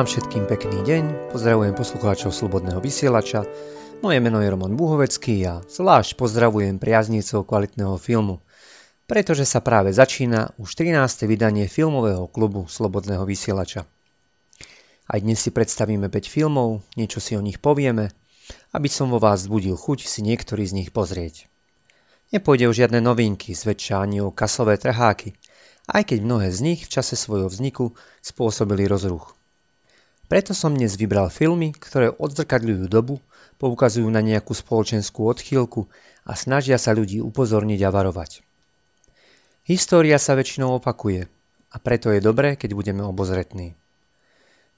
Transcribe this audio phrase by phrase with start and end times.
[0.00, 3.44] Želám všetkým pekný deň, pozdravujem poslucháčov Slobodného vysielača.
[4.00, 8.40] Moje meno je Roman Buhovecký a zvlášť pozdravujem priaznícov kvalitného filmu,
[9.04, 11.28] pretože sa práve začína už 13.
[11.28, 13.84] vydanie filmového klubu Slobodného vysielača.
[15.04, 18.08] Aj dnes si predstavíme 5 filmov, niečo si o nich povieme,
[18.72, 21.44] aby som vo vás zbudil chuť si niektorý z nich pozrieť.
[22.32, 25.36] Nepôjde o žiadne novinky, zväčša ani o kasové trháky,
[25.92, 27.92] aj keď mnohé z nich v čase svojho vzniku
[28.24, 29.36] spôsobili rozruch.
[30.30, 33.18] Preto som dnes vybral filmy, ktoré odzrkadľujú dobu,
[33.58, 35.90] poukazujú na nejakú spoločenskú odchýlku
[36.22, 38.46] a snažia sa ľudí upozorniť a varovať.
[39.66, 41.26] História sa väčšinou opakuje
[41.74, 43.74] a preto je dobré, keď budeme obozretní.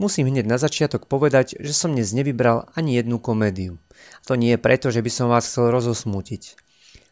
[0.01, 3.77] Musím hneď na začiatok povedať, že som dnes nevybral ani jednu komédiu.
[4.25, 6.57] To nie je preto, že by som vás chcel rozosmútiť,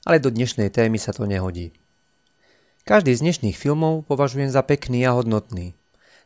[0.09, 1.77] ale do dnešnej témy sa to nehodí.
[2.89, 5.77] Každý z dnešných filmov považujem za pekný a hodnotný.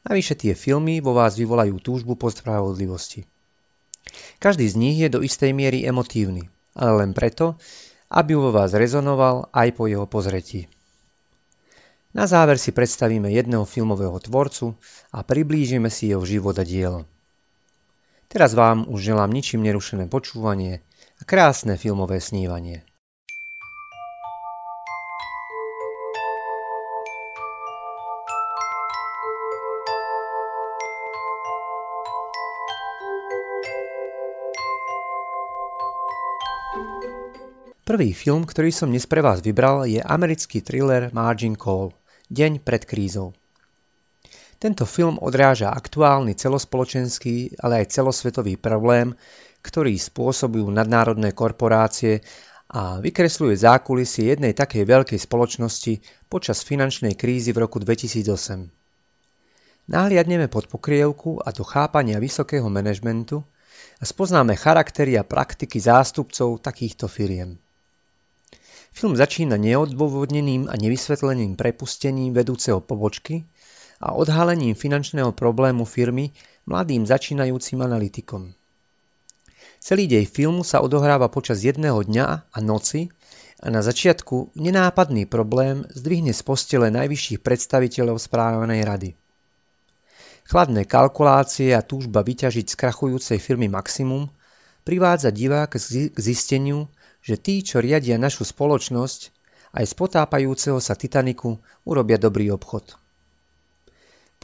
[0.04, 3.24] Navyše tie filmy vo vás vyvolajú túžbu po spravodlivosti.
[4.36, 6.44] Každý z nich je do istej miery emotívny,
[6.76, 7.56] ale len preto,
[8.12, 10.68] aby vo vás rezonoval aj po jeho pozretí.
[12.14, 14.78] Na záver si predstavíme jedného filmového tvorcu
[15.10, 17.08] a priblížime si jeho život a dielo.
[18.30, 20.84] Teraz vám už želám ničím nerušené počúvanie
[21.18, 22.86] a krásne filmové snívanie.
[37.84, 41.92] Prvý film, ktorý som dnes pre vás vybral, je americký thriller Margin Call–
[42.32, 43.36] Deň pred krízou.
[44.56, 49.12] Tento film odráža aktuálny celospoločenský, ale aj celosvetový problém,
[49.60, 52.24] ktorý spôsobujú nadnárodné korporácie
[52.72, 56.00] a vykresľuje zákulisie jednej takej veľkej spoločnosti
[56.32, 59.92] počas finančnej krízy v roku 2008.
[59.92, 63.44] Nahliadneme pod pokrievku a do chápania vysokého manažmentu
[64.00, 67.60] a spoznáme charaktery a praktiky zástupcov takýchto firiem.
[68.94, 73.42] Film začína neodôvodneným a nevysvetleným prepustením vedúceho pobočky
[73.98, 76.30] a odhalením finančného problému firmy
[76.70, 78.54] mladým začínajúcim analytikom.
[79.82, 83.10] Celý dej filmu sa odohráva počas jedného dňa a noci
[83.58, 89.18] a na začiatku nenápadný problém zdvihne z postele najvyšších predstaviteľov správnej rady.
[90.46, 94.30] Chladné kalkulácie a túžba vyťažiť z krachujúcej firmy maximum
[94.86, 96.86] privádza diváka k zisteniu,
[97.24, 99.20] že tí, čo riadia našu spoločnosť,
[99.74, 101.56] aj z potápajúceho sa Titaniku
[101.88, 103.00] urobia dobrý obchod.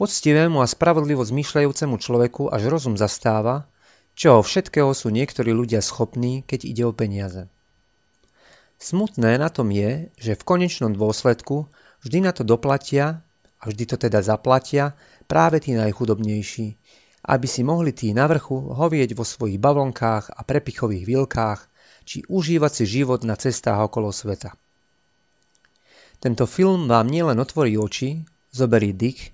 [0.01, 3.69] Poctivému a spravodlivo zmýšľajúcemu človeku až rozum zastáva,
[4.17, 7.53] čoho všetkého sú niektorí ľudia schopní, keď ide o peniaze.
[8.81, 11.69] Smutné na tom je, že v konečnom dôsledku
[12.01, 13.21] vždy na to doplatia
[13.61, 14.97] a vždy to teda zaplatia
[15.29, 16.81] práve tí najchudobnejší,
[17.29, 21.70] aby si mohli tí na vrchu hovieť vo svojich bavlonkách a prepichových vilkách
[22.11, 24.51] či užívať si život na cestách okolo sveta.
[26.19, 29.31] Tento film vám nielen otvorí oči, zoberí dých,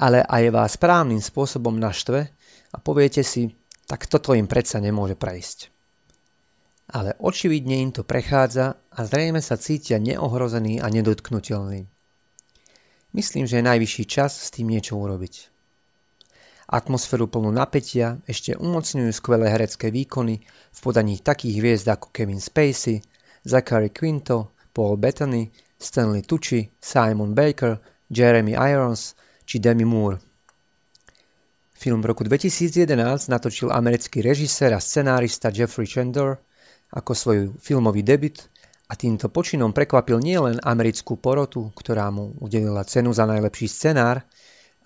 [0.00, 2.24] ale aj vás správnym spôsobom naštve
[2.72, 3.52] a poviete si,
[3.84, 5.68] tak toto im predsa nemôže prejsť.
[6.96, 11.84] Ale očividne im to prechádza a zrejme sa cítia neohrození a nedotknutelní.
[13.12, 15.53] Myslím, že je najvyšší čas s tým niečo urobiť.
[16.64, 23.04] Atmosféru plnú napätia ešte umocňujú skvelé herecké výkony v podaní takých hviezd ako Kevin Spacey,
[23.44, 27.76] Zachary Quinto, Paul Bettany, Stanley Tucci, Simon Baker,
[28.08, 29.12] Jeremy Irons
[29.44, 30.16] či Demi Moore.
[31.76, 36.40] Film v roku 2011 natočil americký režisér a scenárista Jeffrey Chandler
[36.96, 38.40] ako svoj filmový debut
[38.88, 44.24] a týmto počinom prekvapil nielen americkú porotu, ktorá mu udelila cenu za najlepší scenár,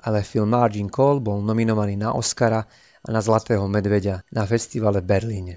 [0.03, 2.63] ale film Margin Call bol nominovaný na Oscara
[3.03, 5.55] a na Zlatého medveďa na festivale v Berlíne.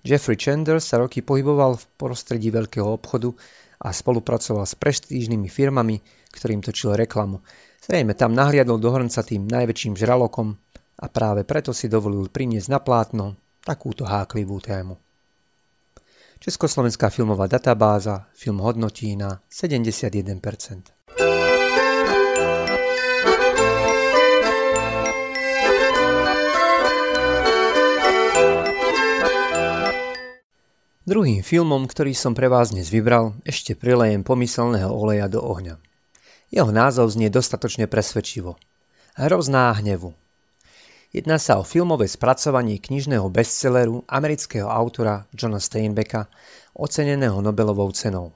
[0.00, 3.34] Jeffrey Chandler sa roky pohyboval v prostredí veľkého obchodu
[3.80, 6.00] a spolupracoval s prestížnymi firmami,
[6.32, 7.40] ktorým točil reklamu.
[7.80, 10.56] Zrejme tam nahliadol do hrnca tým najväčším žralokom
[11.00, 14.96] a práve preto si dovolil priniesť na plátno takúto háklivú tému.
[16.40, 20.99] Československá filmová databáza film hodnotí na 71%.
[31.10, 35.74] Druhým filmom, ktorý som pre vás dnes vybral, ešte prilejem pomyselného oleja do ohňa.
[36.54, 38.54] Jeho názov znie dostatočne presvedčivo.
[39.18, 40.14] Hrozná hnevu.
[41.10, 46.30] Jedná sa o filmové spracovanie knižného bestselleru amerického autora Johna Steinbecka,
[46.78, 48.30] oceneného Nobelovou cenou.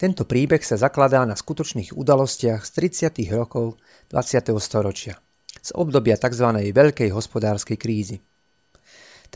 [0.00, 2.70] Tento príbeh sa zakladá na skutočných udalostiach z
[3.12, 3.12] 30.
[3.36, 3.76] rokov
[4.08, 4.56] 20.
[4.56, 5.20] storočia.
[5.60, 6.48] z obdobia tzv.
[6.72, 8.24] veľkej hospodárskej krízy.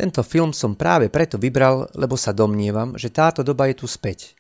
[0.01, 4.33] Tento film som práve preto vybral, lebo sa domnievam, že táto doba je tu späť.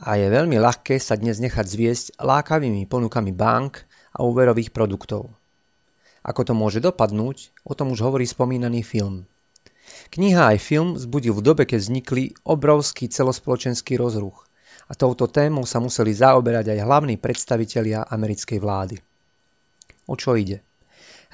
[0.00, 3.84] A je veľmi ľahké sa dnes nechať zviesť lákavými ponukami bank
[4.16, 5.28] a úverových produktov.
[6.24, 9.28] Ako to môže dopadnúť, o tom už hovorí spomínaný film.
[10.08, 14.48] Kniha aj film zbudil v dobe, keď vznikli obrovský celospoločenský rozruch
[14.88, 18.96] a touto témou sa museli zaoberať aj hlavní predstavitelia americkej vlády.
[20.08, 20.64] O čo ide?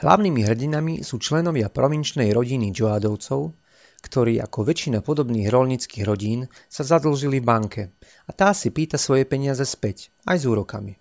[0.03, 3.60] Hlavnými hrdinami sú členovia provinčnej rodiny Joadovcov,
[4.01, 7.93] ktorí ako väčšina podobných rolnických rodín sa zadlžili banke
[8.27, 10.97] a tá si pýta svoje peniaze späť, aj s úrokami.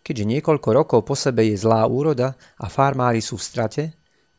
[0.00, 3.84] Keďže niekoľko rokov po sebe je zlá úroda a farmári sú v strate,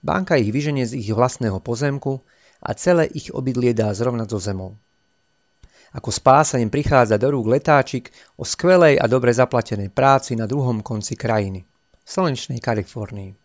[0.01, 2.17] banka ich vyženie z ich vlastného pozemku
[2.65, 4.71] a celé ich obydlie dá zrovnať so zemou.
[5.91, 11.19] Ako spása prichádza do rúk letáčik o skvelej a dobre zaplatenej práci na druhom konci
[11.19, 13.40] krajiny, v slnečnej Kalifornii.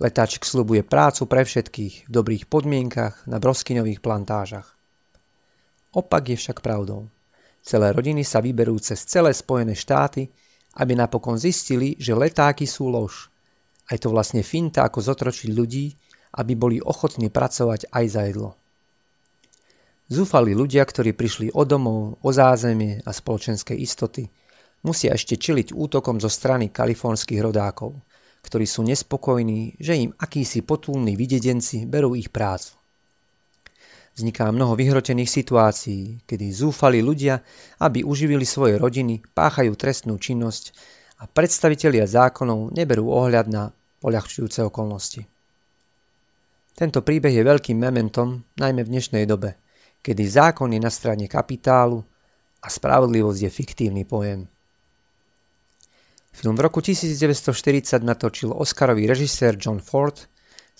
[0.00, 4.72] Letáčik slubuje prácu pre všetkých v dobrých podmienkach na broskyňových plantážach.
[5.92, 7.12] Opak je však pravdou.
[7.60, 10.32] Celé rodiny sa vyberú cez celé Spojené štáty,
[10.80, 13.28] aby napokon zistili, že letáky sú lož.
[13.92, 15.92] Aj to vlastne finta, ako zotročiť ľudí,
[16.40, 18.56] aby boli ochotní pracovať aj za jedlo.
[20.08, 24.32] Zúfali ľudia, ktorí prišli o domov, o zázemie a spoločenské istoty,
[24.80, 27.92] musia ešte čeliť útokom zo strany kalifornských rodákov–
[28.40, 32.80] ktorí sú nespokojní, že im akýsi potulní videdenci berú ich prácu.
[34.16, 37.40] Vzniká mnoho vyhrotených situácií, kedy zúfali ľudia,
[37.78, 40.74] aby uživili svoje rodiny, páchajú trestnú činnosť
[41.22, 43.62] a predstavitelia zákonov neberú ohľad na
[44.00, 45.24] poľahčujúce okolnosti.
[46.74, 49.56] Tento príbeh je veľkým mementom, najmä v dnešnej dobe,
[50.00, 52.00] kedy zákon je na strane kapitálu
[52.64, 54.48] a spravodlivosť je fiktívny pojem.
[56.40, 60.16] Film v roku 1940 natočil Oscarový režisér John Ford,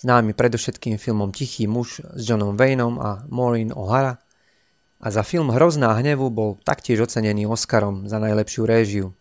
[0.01, 4.17] známy predovšetkým filmom Tichý muž s Johnom Wayneom a Maureen O'Hara
[4.97, 9.13] a za film Hrozná hnevu bol taktiež ocenený Oscarom za najlepšiu réžiu.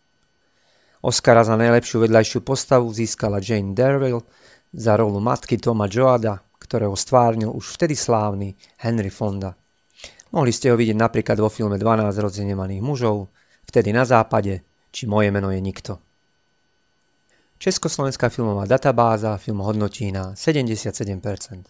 [1.05, 4.25] Oscara za najlepšiu vedľajšiu postavu získala Jane Darrell
[4.73, 9.53] za rolu matky Toma Joada, ktorého stvárnil už vtedy slávny Henry Fonda.
[10.33, 13.29] Mohli ste ho vidieť napríklad vo filme 12 rodzene mužov,
[13.69, 16.01] vtedy na západe, či moje meno je nikto.
[17.63, 21.63] Československá filmová databáza film hodnotí na 77%.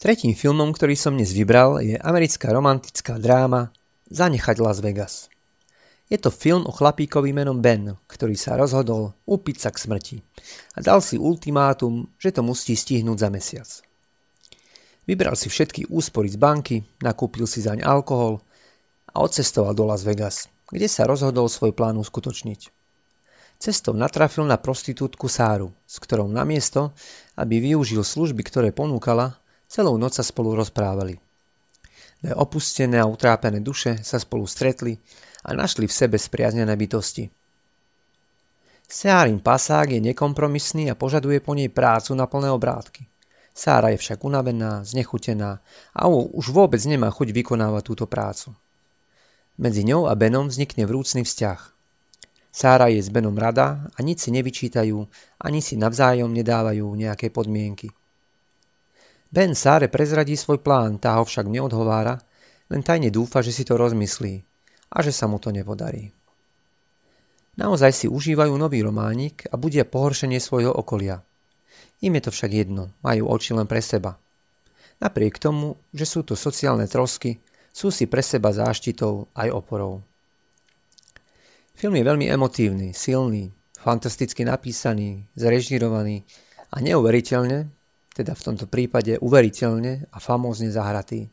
[0.00, 3.68] Tretím filmom, ktorý som dnes vybral, je americká romantická dráma
[4.08, 5.28] Zanechať Las Vegas.
[6.08, 10.16] Je to film o chlapíkovi menom Ben, ktorý sa rozhodol upiť sa k smrti
[10.72, 13.68] a dal si ultimátum, že to musí stihnúť za mesiac.
[15.04, 18.40] Vybral si všetky úspory z banky, nakúpil si zaň alkohol
[19.04, 22.72] a odcestoval do Las Vegas, kde sa rozhodol svoj plán uskutočniť.
[23.60, 26.96] Cestou natrafil na prostitútku Sáru, s ktorou namiesto,
[27.36, 29.36] aby využil služby, ktoré ponúkala,
[29.70, 31.14] Celou noc sa spolu rozprávali.
[32.18, 34.98] Dve opustené a utrápené duše sa spolu stretli
[35.46, 37.30] a našli v sebe spriaznené bytosti.
[38.90, 43.06] Sárin pasák je nekompromisný a požaduje po nej prácu na plné obrátky.
[43.54, 45.62] Sára je však unavená, znechutená
[45.94, 48.50] a už vôbec nemá chuť vykonávať túto prácu.
[49.54, 51.60] Medzi ňou a Benom vznikne vrúcný vzťah.
[52.50, 54.98] Sára je s Benom rada a nič si nevyčítajú,
[55.38, 57.94] ani si navzájom nedávajú nejaké podmienky.
[59.30, 62.18] Ben Sáre prezradí svoj plán, tá ho však neodhovára,
[62.66, 64.42] len tajne dúfa, že si to rozmyslí
[64.90, 66.10] a že sa mu to nepodarí.
[67.54, 71.22] Naozaj si užívajú nový románik a budia pohoršenie svojho okolia.
[72.02, 74.18] Im je to však jedno, majú oči len pre seba.
[74.98, 77.38] Napriek tomu, že sú to sociálne trosky,
[77.70, 80.02] sú si pre seba záštitou aj oporou.
[81.78, 86.26] Film je veľmi emotívny, silný, fantasticky napísaný, zrežírovaný
[86.74, 87.79] a neuveriteľne,
[88.14, 91.30] teda v tomto prípade uveriteľne a famózne zahratý.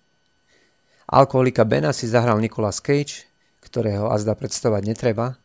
[1.07, 3.25] Alkoholika Bena si zahral Nicolas Cage,
[3.63, 5.39] ktorého azda predstavať netreba,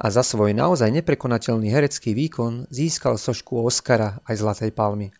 [0.00, 5.12] a za svoj naozaj neprekonateľný herecký výkon získal sošku Oscara aj Zlatej palmy.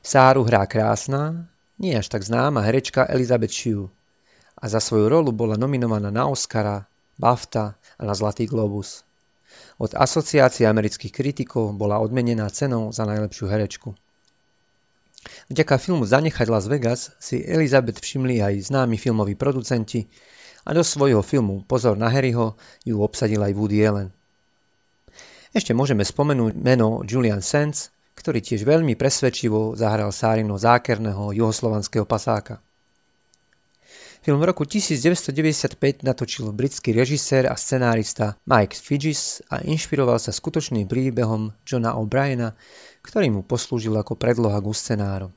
[0.00, 3.90] Sáru hrá krásna, nie až tak známa herečka Elizabeth Shue
[4.60, 6.84] a za svoju rolu bola nominovaná na Oscara,
[7.16, 9.02] BAFTA a na Zlatý globus.
[9.80, 13.96] Od asociácie amerických kritikov bola odmenená cenou za najlepšiu herečku.
[15.52, 20.08] Vďaka filmu Zanechať Las Vegas si Elizabeth všimli aj známi filmoví producenti
[20.64, 24.08] a do svojho filmu Pozor na Harryho ju obsadil aj Woody Allen.
[25.50, 32.62] Ešte môžeme spomenúť meno Julian Sands, ktorý tiež veľmi presvedčivo zahral Sárino zákerného juhoslovanského pasáka.
[34.20, 40.84] Film v roku 1995 natočil britský režisér a scenárista Mike Fidges a inšpiroval sa skutočným
[40.84, 42.52] príbehom Johna O'Briena,
[43.00, 45.32] ktorý mu poslúžil ako predloha ku scenáru.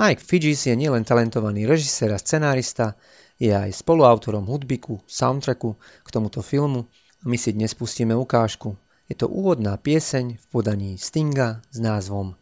[0.00, 2.96] Mike Fidges je nielen talentovaný režisér a scenárista,
[3.36, 6.88] je aj spoluautorom hudbiku, soundtracku k tomuto filmu
[7.20, 8.72] a my si dnes pustíme ukážku.
[9.10, 12.32] Je to úvodná pieseň v podaní Stinga s názvom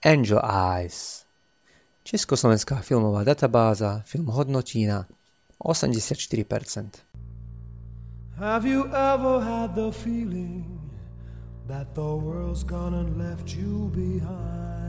[0.00, 1.28] Angel Eyes.
[2.04, 5.04] Československá filmová databáza film hodnotí na
[5.60, 7.04] 84%.
[8.40, 10.83] Have you ever had the feeling
[11.66, 14.84] that the world's gone and left you behind?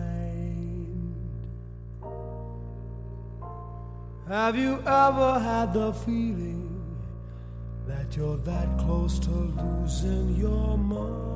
[4.27, 6.97] Have you ever had the feeling
[7.87, 11.35] that you're that close to losing your mind?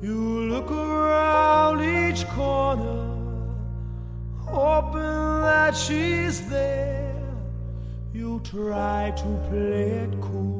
[0.00, 3.16] You look around each corner,
[4.38, 7.14] hoping that she's there.
[8.14, 10.55] You try to play it cool,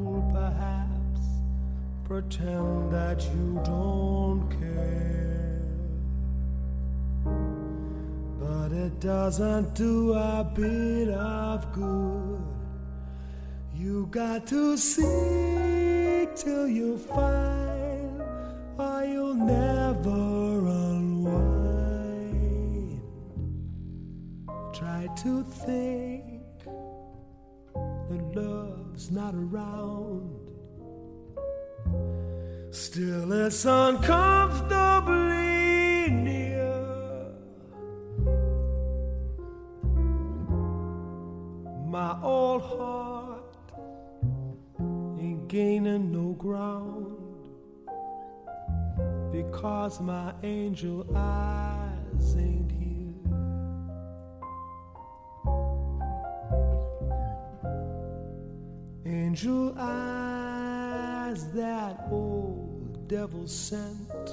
[2.07, 5.61] pretend that you don't care.
[8.39, 12.45] But it doesn't do a bit of good.
[13.75, 18.23] You got to see till you find
[18.79, 21.41] or you'll never unwind.
[24.73, 26.43] Try to think
[27.75, 30.36] that love's not around.
[32.87, 37.33] Still, it's uncomfortably near.
[41.85, 43.43] My old heart
[45.21, 47.17] ain't gaining no ground
[49.33, 53.15] because my angel eyes ain't here.
[59.05, 62.66] Angel eyes that old
[63.07, 64.27] devil sent,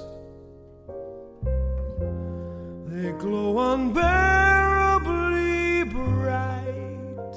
[2.86, 7.34] they glow unbearably bright.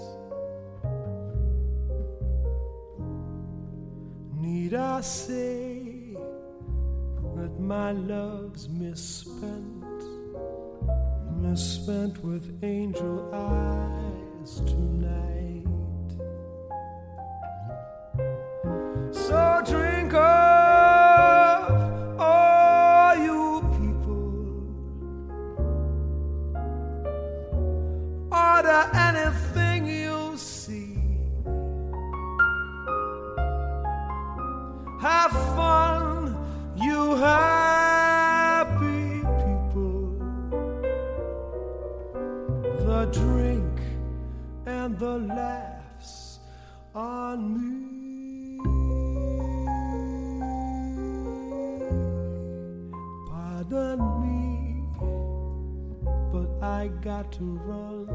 [4.41, 5.77] Need I say?
[7.37, 9.83] that my love's misspent,
[11.39, 15.26] misspent with angel eyes tonight.
[42.87, 43.75] The drink
[44.65, 46.39] and the laughs
[46.95, 48.57] on me.
[53.29, 54.85] Pardon me,
[56.31, 58.07] but I got to run.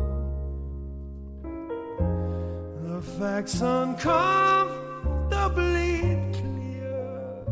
[2.83, 7.45] The facts uncomfortably clear.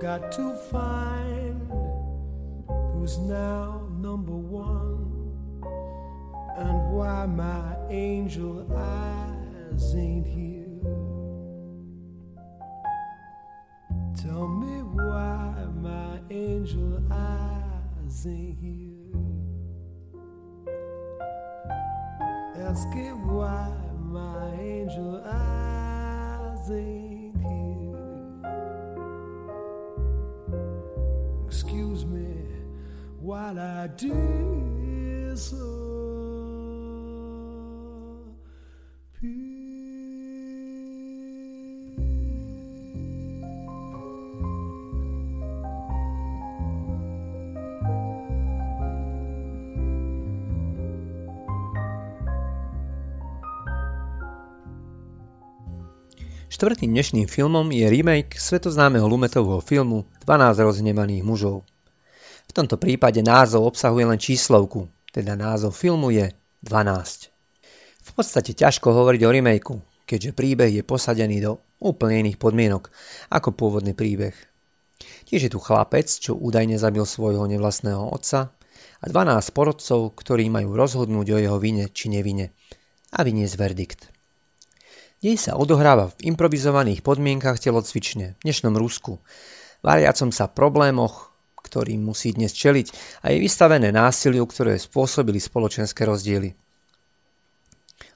[0.00, 1.33] got to find
[3.04, 5.12] who's now number one
[6.56, 10.80] and why my angel eyes ain't here.
[14.16, 19.12] Tell me why my angel eyes ain't here.
[22.56, 27.74] Ask it why my angel eyes ain't here.
[31.46, 32.23] excuse me
[33.24, 34.34] while I disappear.
[56.54, 61.66] Štvrtým dnešným filmom je remake svetoznámeho Lumetovho filmu 12 rozhnevaných mužov.
[62.54, 66.30] V tomto prípade názov obsahuje len číslovku, teda názov filmu je
[66.62, 67.34] 12.
[68.06, 72.94] V podstate ťažko hovoriť o remakeu, keďže príbeh je posadený do úplne iných podmienok
[73.34, 74.38] ako pôvodný príbeh.
[75.26, 78.54] Tiež je tu chlapec, čo údajne zabil svojho nevlastného otca
[79.02, 82.54] a 12 porodcov, ktorí majú rozhodnúť o jeho vine či nevine
[83.10, 84.14] a vyniesť verdikt.
[85.18, 89.18] Dej sa odohráva v improvizovaných podmienkach telocvične v dnešnom Rusku,
[89.82, 91.33] variacom sa problémoch,
[91.64, 92.86] ktorým musí dnes čeliť
[93.24, 96.52] a je vystavené násiliu, ktoré spôsobili spoločenské rozdiely.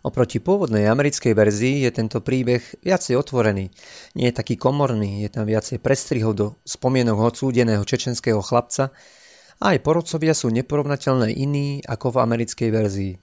[0.05, 3.73] Oproti pôvodnej americkej verzii je tento príbeh viacej otvorený.
[4.15, 8.95] Nie je taký komorný, je tam viacej prestrihov do spomienok odsúdeného čečenského chlapca
[9.59, 13.15] a aj porodcovia sú neporovnateľné iní ako v americkej verzii.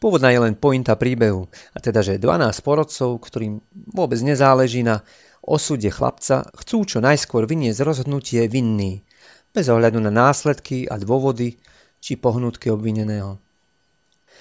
[0.00, 3.60] Pôvodná je len pointa príbehu, a teda, že 12 porodcov, ktorým
[3.92, 5.04] vôbec nezáleží na
[5.44, 9.04] osude chlapca, chcú čo najskôr vyniesť rozhodnutie vinný,
[9.50, 11.58] bez ohľadu na následky a dôvody
[11.98, 13.38] či pohnutky obvineného.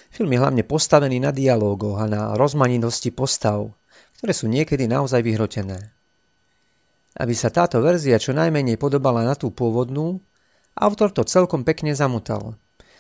[0.10, 3.70] Film je hlavne postavený na dialógoch a na rozmanitosti postav,
[4.18, 5.78] ktoré sú niekedy naozaj vyhrotené.
[7.18, 10.22] Aby sa táto verzia čo najmenej podobala na tú pôvodnú,
[10.78, 12.58] autor to celkom pekne zamutal.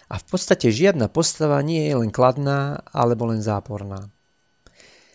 [0.09, 4.09] A v podstate žiadna postava nie je len kladná alebo len záporná.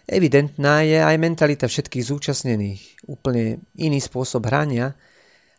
[0.05, 4.93] Evidentná je aj mentalita všetkých zúčastnených, úplne iný spôsob hrania,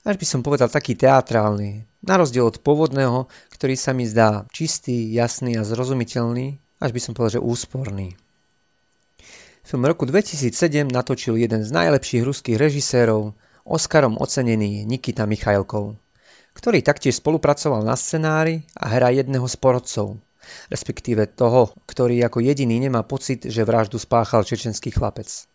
[0.06, 5.10] až by som povedal taký teatrálny, na rozdiel od pôvodného, ktorý sa mi zdá čistý,
[5.10, 8.14] jasný a zrozumiteľný, až by som povedal, že úsporný.
[9.66, 13.34] Film roku 2007 natočil jeden z najlepších ruských režisérov,
[13.66, 15.98] Oscarom ocenený Nikita Michailkov,
[16.54, 20.22] ktorý taktiež spolupracoval na scenári a hrá jedného z porodcov,
[20.70, 25.50] respektíve toho, ktorý ako jediný nemá pocit, že vraždu spáchal čečenský chlapec.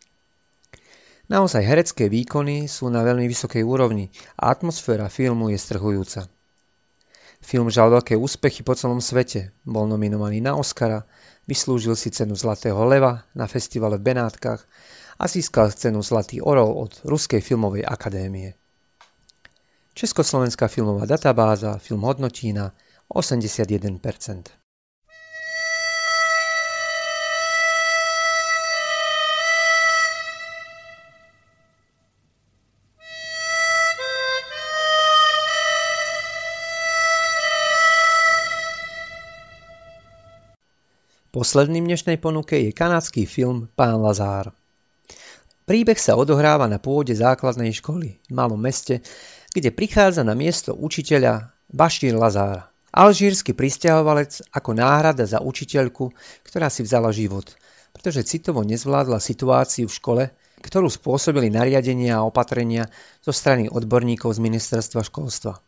[1.31, 6.27] Naozaj herecké výkony sú na veľmi vysokej úrovni a atmosféra filmu je strhujúca.
[7.39, 11.07] Film žal veľké úspechy po celom svete, bol nominovaný na Oscara,
[11.47, 14.67] vyslúžil si cenu Zlatého leva na festivale v Benátkach
[15.23, 18.59] a získal cenu Zlatý orol od Ruskej filmovej akadémie.
[19.95, 22.75] Československá filmová databáza film hodnotí na
[23.07, 24.60] 81%.
[41.31, 44.51] Posledným dnešnej ponuke je kanadský film Pán Lazár.
[45.63, 48.99] Príbeh sa odohráva na pôde základnej školy v malom meste,
[49.55, 56.11] kde prichádza na miesto učiteľa Bašír Lazár, alžírsky pristahovalec ako náhrada za učiteľku,
[56.43, 57.55] ktorá si vzala život,
[57.95, 60.25] pretože citovo nezvládla situáciu v škole,
[60.67, 62.91] ktorú spôsobili nariadenia a opatrenia
[63.23, 65.63] zo strany odborníkov z ministerstva školstva.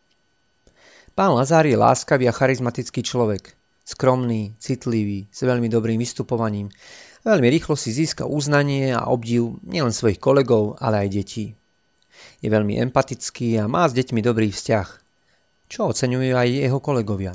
[1.15, 6.71] Pán Lazár je láskavý a charizmatický človek, Skromný, citlivý, s veľmi dobrým vystupovaním.
[7.27, 11.47] Veľmi rýchlo si získa uznanie a obdiv nielen svojich kolegov, ale aj detí.
[12.43, 14.89] Je veľmi empatický a má s deťmi dobrý vzťah,
[15.67, 17.35] čo oceňujú aj jeho kolegovia.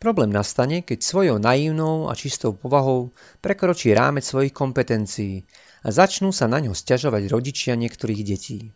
[0.00, 3.12] Problém nastane, keď svojou naivnou a čistou povahou
[3.44, 5.44] prekročí rámec svojich kompetencií
[5.84, 8.72] a začnú sa na ňo stiažovať rodičia niektorých detí.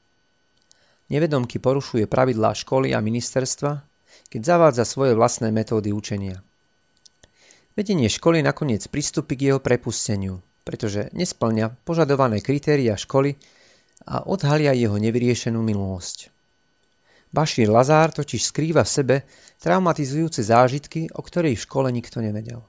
[1.09, 3.94] Nevedomky porušuje pravidlá školy a ministerstva
[4.31, 6.43] keď zavádza svoje vlastné metódy učenia.
[7.75, 13.35] Vedenie školy nakoniec pristúpi k jeho prepusteniu, pretože nesplňa požadované kritéria školy
[14.07, 16.31] a odhalia jeho nevyriešenú minulosť.
[17.35, 19.17] Bašír Lazár totiž skrýva v sebe
[19.59, 22.63] traumatizujúce zážitky, o ktorej v škole nikto nevedel.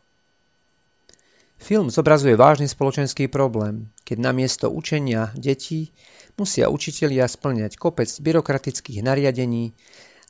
[1.61, 5.93] Film zobrazuje vážny spoločenský problém, keď namiesto učenia detí
[6.35, 9.71] musia učitelia splňať kopec byrokratických nariadení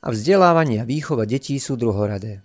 [0.02, 2.44] a vzdelávanie a výchova detí sú druhoradé.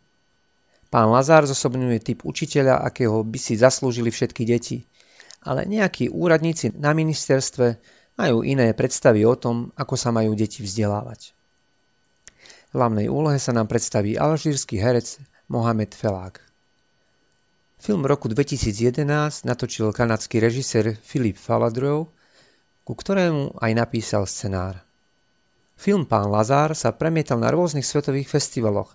[0.92, 4.84] Pán Lazár zosobňuje typ učiteľa, akého by si zaslúžili všetky deti,
[5.48, 7.80] ale nejakí úradníci na ministerstve
[8.20, 11.32] majú iné predstavy o tom, ako sa majú deti vzdelávať.
[12.72, 16.44] V hlavnej úlohe sa nám predstaví alžírsky herec Mohamed Felák.
[17.82, 19.08] Film roku 2011
[19.48, 22.14] natočil kanadský režisér Filip Faladrov,
[22.86, 24.86] ku ktorému aj napísal scenár.
[25.82, 28.94] Film Pán Lazár sa premietal na rôznych svetových festivaloch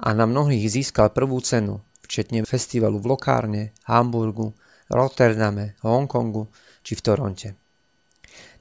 [0.00, 4.56] a na mnohých získal prvú cenu, včetne festivalu v Lokárne, Hamburgu,
[4.88, 6.48] Rotterdame, Hongkongu
[6.80, 7.48] či v Toronte.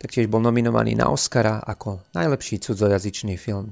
[0.04, 3.72] Taktiež bol nominovaný na Oscara ako najlepší cudzojazyčný film.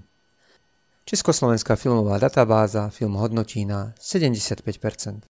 [1.03, 5.27] Československá filmová databáza film hodnotí na 75%.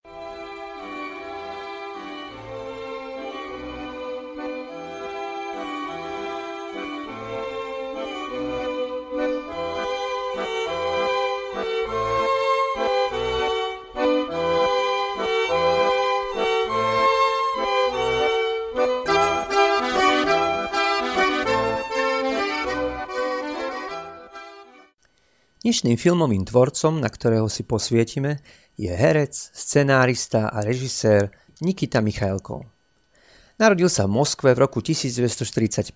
[25.70, 28.42] Dnešným filmovým tvorcom, na ktorého si posvietime,
[28.74, 31.30] je herec, scenárista a režisér
[31.62, 32.66] Nikita Michailkov.
[33.62, 35.94] Narodil sa v Moskve v roku 1945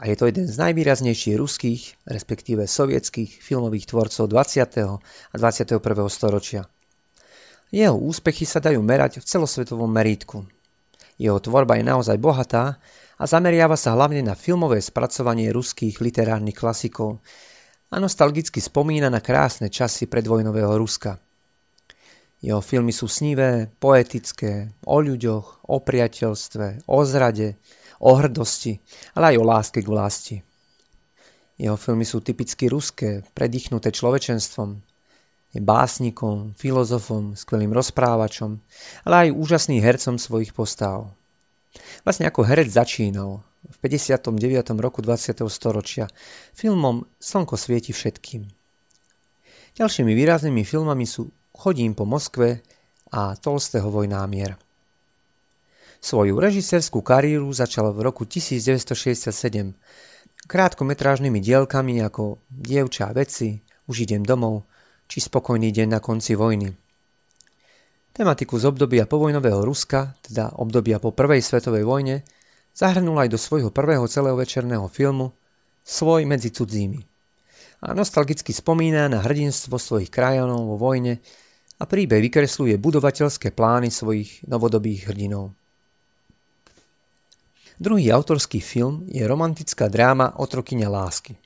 [0.00, 4.64] a je to jeden z najvýraznejších ruských, respektíve sovietských filmových tvorcov 20.
[4.88, 5.76] a 21.
[6.08, 6.64] storočia.
[7.68, 10.48] Jeho úspechy sa dajú merať v celosvetovom merítku.
[11.20, 12.80] Jeho tvorba je naozaj bohatá
[13.20, 17.20] a zameriava sa hlavne na filmové spracovanie ruských literárnych klasikov
[17.90, 21.18] a nostalgicky spomína na krásne časy predvojnového Ruska–
[22.46, 27.56] jeho filmy sú snivé, poetické, o ľuďoch, o priateľstve, o zrade,
[27.96, 28.76] o hrdosti,
[29.16, 30.36] ale aj o láske k vlasti.
[31.56, 34.78] Jeho filmy sú typicky ruské, predýchnuté človečenstvom.
[35.56, 38.60] Je básnikom, filozofom, skvelým rozprávačom,
[39.08, 41.08] ale aj úžasným hercom svojich postav.
[42.04, 44.30] Vlastne ako herec začínal v 59.
[44.78, 45.42] roku 20.
[45.50, 46.06] storočia
[46.54, 48.46] filmom Slnko svieti všetkým.
[49.76, 52.64] Ďalšími výraznými filmami sú Chodím po Moskve
[53.12, 54.56] a Tolstého vojnámier.
[56.00, 59.32] Svoju režisérskú kariéru začal v roku 1967
[60.46, 64.66] krátkometrážnymi dielkami ako Dievča a veci, Už idem domov
[65.06, 66.74] či Spokojný deň na konci vojny.
[68.10, 72.26] Tematiku z obdobia povojnového Ruska, teda obdobia po prvej svetovej vojne,
[72.76, 75.32] zahrnul aj do svojho prvého celovečerného filmu
[75.80, 77.00] Svoj medzi cudzími.
[77.80, 81.24] A nostalgicky spomína na hrdinstvo svojich krajanov vo vojne
[81.80, 85.56] a príbeh vykresľuje budovateľské plány svojich novodobých hrdinov.
[87.76, 91.36] Druhý autorský film je romantická dráma Otrokyňa lásky.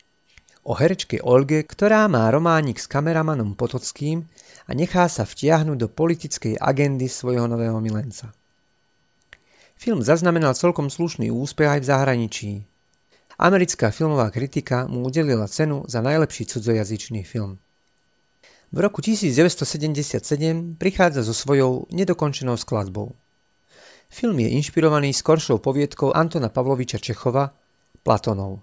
[0.63, 4.23] O herečke Olge, ktorá má románik s kameramanom Potockým
[4.65, 8.31] a nechá sa vtiahnuť do politickej agendy svojho nového milenca.
[9.81, 12.51] Film zaznamenal celkom slušný úspech aj v zahraničí.
[13.41, 17.57] Americká filmová kritika mu udelila cenu za najlepší cudzojazyčný film.
[18.69, 23.17] V roku 1977 prichádza so svojou nedokončenou skladbou.
[24.13, 27.49] Film je inšpirovaný skoršou poviedkou Antona Pavloviča Čechova
[28.05, 28.61] Platonov,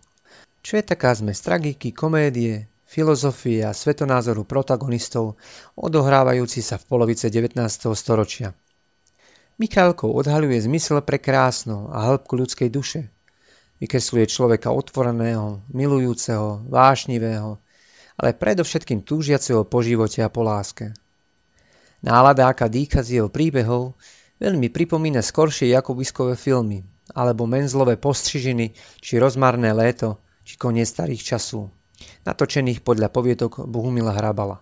[0.61, 5.33] čo je taká zmes tragiky, komédie, filozofie a svetonázoru protagonistov
[5.81, 7.57] odohrávajúci sa v polovice 19.
[7.97, 8.53] storočia.
[9.57, 13.09] Mikálkov odhaľuje zmysel pre krásno a hĺbku ľudskej duše.
[13.81, 17.57] Vykresluje človeka otvoreného, milujúceho, vášnivého,
[18.21, 20.93] ale predovšetkým túžiaceho po živote a po láske.
[22.05, 23.97] Nálada, aká dýka z jeho príbehov,
[24.37, 26.85] veľmi pripomína skoršie Jakubiskové filmy,
[27.17, 31.65] alebo Menzlové postřižiny, či Rozmarné léto, či Koniec starých časů,
[32.29, 34.61] natočených podľa poviedok Bohumila Hrabala,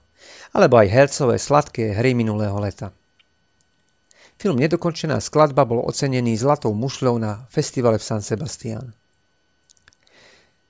[0.55, 2.95] alebo aj hercové sladké hry minulého leta.
[4.35, 8.91] Film Nedokončená skladba bol ocenený zlatou mušľou na festivale v San Sebastian.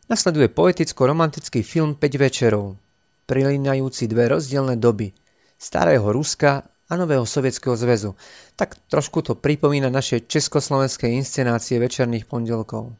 [0.05, 2.77] Nasleduje poeticko-romantický film 5 večerov,
[3.25, 5.09] prilínajúci dve rozdielne doby,
[5.57, 8.13] starého Ruska a nového Sovietskeho zväzu.
[8.53, 12.93] Tak trošku to pripomína naše československé inscenácie večerných pondelkov.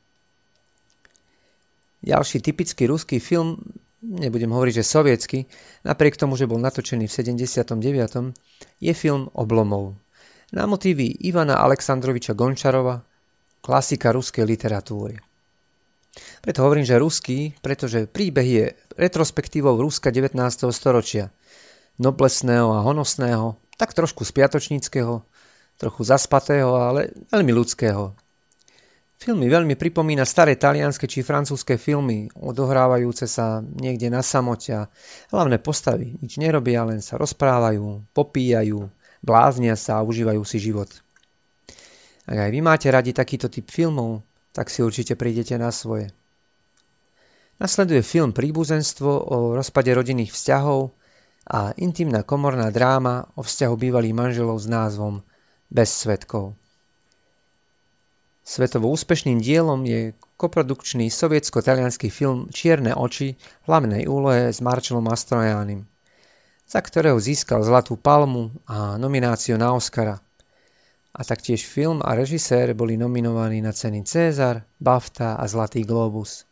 [2.02, 3.62] Ďalší typický ruský film,
[4.02, 5.46] nebudem hovoriť, že sovietsky,
[5.86, 8.34] napriek tomu, že bol natočený v 79.,
[8.82, 10.05] je film Oblomov.
[10.54, 13.02] Na motívy Ivana Aleksandroviča Gončarova,
[13.66, 15.18] klasika ruskej literatúry.
[16.46, 20.38] Preto hovorím, že ruský, pretože príbeh je retrospektívou Ruska 19.
[20.70, 21.34] storočia.
[21.98, 25.26] Noblesného a honosného, tak trošku spiatočníckého,
[25.82, 28.14] trochu zaspatého, ale veľmi ľudského.
[29.18, 34.78] Filmy veľmi pripomína staré talianske či francúzske filmy, odohrávajúce sa niekde na samote
[35.34, 38.86] hlavné postavy nič nerobia, len sa rozprávajú, popíjajú,
[39.24, 40.90] bláznia sa a užívajú si život.
[42.26, 46.10] Ak aj vy máte radi takýto typ filmov, tak si určite prídete na svoje.
[47.56, 50.92] Nasleduje film Príbuzenstvo o rozpade rodinných vzťahov
[51.46, 55.22] a intimná komorná dráma o vzťahu bývalých manželov s názvom
[55.72, 56.58] Bez svetkov.
[58.46, 65.88] Svetovo úspešným dielom je koprodukčný sovietsko-talianský film Čierne oči v hlavnej úlohe s Marčelom Mastrojánim,
[66.66, 70.22] za ktorého získal Zlatú palmu a nomináciu na Oscara
[71.16, 76.44] a taktiež film a režisér boli nominovaní na ceny César, BAFTA a Zlatý globus.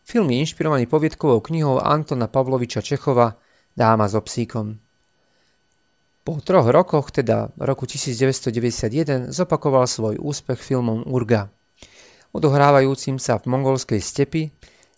[0.00, 3.36] Film je inšpirovaný poviedkovou knihou Antona Pavloviča Čechova
[3.76, 4.80] Dáma so psíkom.
[6.24, 11.52] Po troch rokoch, teda roku 1991, zopakoval svoj úspech filmom Urga,
[12.32, 14.48] odohrávajúcim sa v mongolskej stepi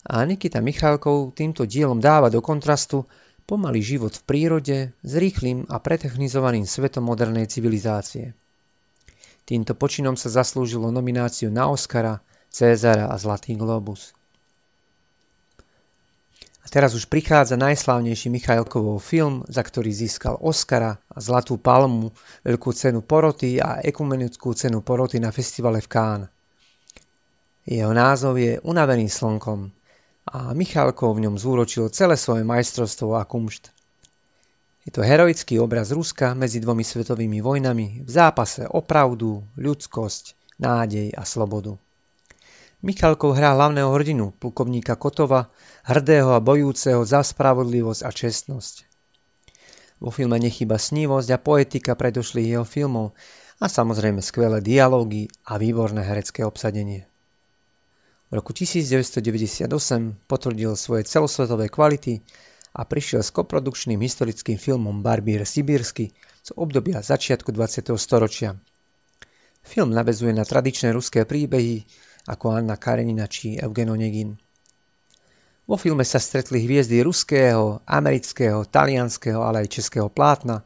[0.07, 3.03] a Nikita Michalkov týmto dielom dáva do kontrastu
[3.49, 8.37] pomalý život v prírode s rýchlým a pretechnizovaným svetom modernej civilizácie.
[9.49, 12.21] Týmto počinom sa zaslúžilo nomináciu na Oscara,
[12.53, 14.13] Cézara a Zlatý globus.
[16.61, 22.13] A teraz už prichádza najslávnejší Michailkovov film, za ktorý získal Oscara a Zlatú palmu,
[22.45, 26.29] Veľkú cenu poroty a Ekumenickú cenu poroty na festivale v Cannes.
[27.65, 29.78] Jeho názov je Unavený slnkom
[30.29, 33.73] a Michalkov v ňom zúročil celé svoje majstrovstvo a kumšt.
[34.85, 41.17] Je to heroický obraz Ruska medzi dvomi svetovými vojnami v zápase o pravdu, ľudskosť, nádej
[41.17, 41.77] a slobodu.
[42.79, 45.51] Michalkov hrá hlavného hrdinu, plukovníka Kotova,
[45.83, 48.75] hrdého a bojúceho za spravodlivosť a čestnosť.
[49.99, 53.17] Vo filme nechýba snívosť a poetika predošlých jeho filmov
[53.59, 57.08] a samozrejme skvelé dialógy a výborné herecké obsadenie.
[58.29, 59.65] V roku 1998
[60.29, 62.21] potvrdil svoje celosvetové kvality
[62.77, 66.13] a prišiel s koprodukčným historickým filmom Barbír Sibírsky
[66.45, 67.89] z obdobia začiatku 20.
[67.97, 68.53] storočia.
[69.65, 71.81] Film navezuje na tradičné ruské príbehy
[72.29, 74.37] ako Anna Karenina či Eugen Onegin.
[75.65, 80.61] Vo filme sa stretli hviezdy ruského, amerického, talianského, ale aj českého plátna,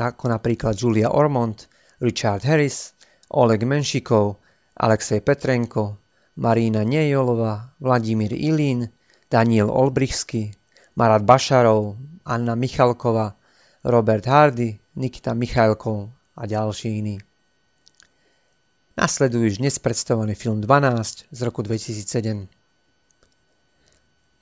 [0.00, 1.68] ako napríklad Julia Ormond,
[2.00, 2.96] Richard Harris,
[3.36, 4.40] Oleg Menšikov,
[4.80, 6.01] Alexej Petrenko,
[6.42, 8.90] Marína Nejolova, Vladimír Ilín,
[9.30, 10.50] Daniel Olbrichsky,
[10.98, 11.94] Marat Bašarov,
[12.26, 13.38] Anna Michalkova,
[13.86, 17.22] Robert Hardy, Nikita Michalkov a ďalší iní.
[18.98, 19.78] Nasleduje už dnes
[20.34, 22.50] film 12 z roku 2007.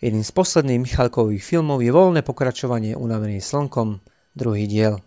[0.01, 4.01] Jedným z posledných Michalkových filmov je voľné pokračovanie Unavený slnkom,
[4.33, 5.05] druhý diel.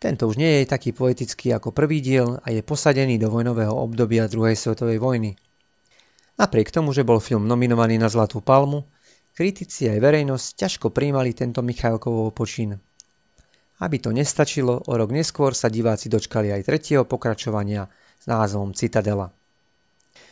[0.00, 4.24] Tento už nie je taký poetický ako prvý diel a je posadený do vojnového obdobia
[4.24, 5.36] druhej svetovej vojny.
[6.36, 8.84] Napriek tomu, že bol film nominovaný na Zlatú palmu,
[9.32, 12.76] kritici aj verejnosť ťažko príjmali tento Michalkovov počin.
[13.80, 17.88] Aby to nestačilo, o rok neskôr sa diváci dočkali aj tretieho pokračovania
[18.20, 19.32] s názvom Citadela.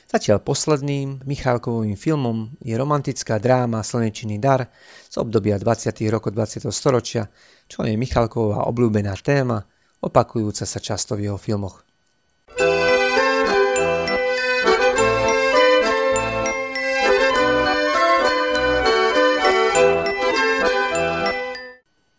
[0.05, 4.69] Zatiaľ posledným Michalkovým filmom je romantická dráma Slnečný dar
[5.09, 5.89] z obdobia 20.
[6.13, 6.69] rokov 20.
[6.69, 7.33] storočia,
[7.65, 9.65] čo je Michalková obľúbená téma,
[10.05, 11.81] opakujúca sa často v jeho filmoch.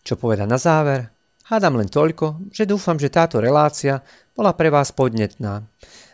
[0.06, 1.10] Čo povedať na záver?
[1.50, 4.06] Hádam len toľko, že dúfam, že táto relácia
[4.38, 5.66] bola pre vás podnetná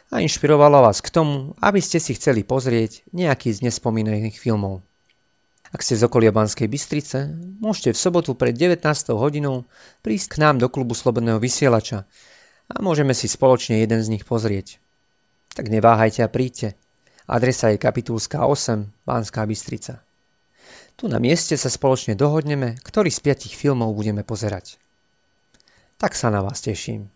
[0.08, 4.80] a inšpirovala vás k tomu, aby ste si chceli pozrieť nejaký z nespomínaných filmov.
[5.76, 8.80] Ak ste z okolia Banskej Bystrice, môžete v sobotu pred 19.
[9.16, 9.68] hodinou
[10.04, 12.08] prísť k nám do klubu Slobodného vysielača
[12.72, 14.80] a môžeme si spoločne jeden z nich pozrieť.
[15.52, 16.80] Tak neváhajte a príďte.
[17.28, 20.04] Adresa je Kapitulská 8, Banská Bystrica.
[21.02, 24.78] Tu na mieste sa spoločne dohodneme, ktorý z piatich filmov budeme pozerať.
[25.98, 27.10] Tak sa na vás teším.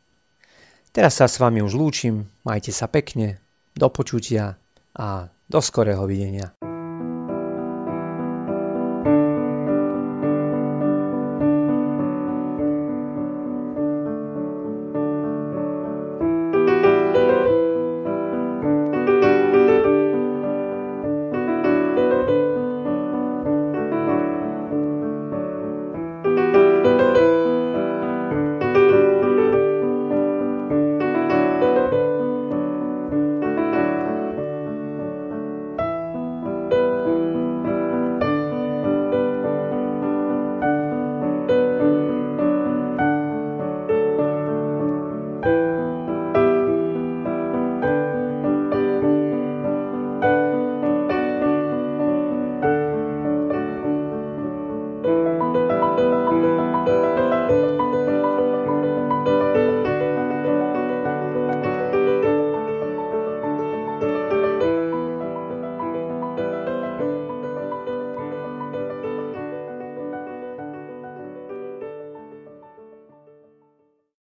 [0.90, 3.38] Teraz sa s vami už lúčim, majte sa pekne,
[3.78, 4.58] do počutia
[4.98, 6.58] a do skorého videnia.